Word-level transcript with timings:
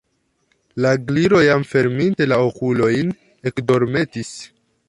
La 0.85 0.93
Gliro, 1.09 1.41
jam 1.49 1.67
ferminte 1.73 2.29
la 2.33 2.41
okulojn, 2.49 3.15
ekdormetis. 3.53 4.35